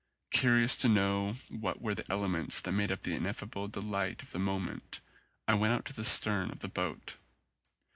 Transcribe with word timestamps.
Curious 0.31 0.75
to 0.77 0.89
know 0.89 1.33
what 1.51 1.79
were 1.79 1.93
the 1.93 2.11
elements 2.11 2.59
that 2.59 2.71
made 2.71 2.91
up 2.91 3.01
the 3.01 3.13
ineffable 3.13 3.67
delight 3.67 4.23
of 4.23 4.31
the 4.31 4.39
moment 4.39 4.99
I 5.47 5.53
went 5.53 5.73
out 5.75 5.85
to 5.85 5.93
the 5.93 6.03
stern 6.03 6.49
of 6.49 6.61
the 6.61 6.69
boat. 6.69 7.17